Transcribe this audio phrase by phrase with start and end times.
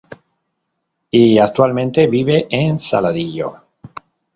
[1.11, 3.57] Y actualmente vive en Saladillo.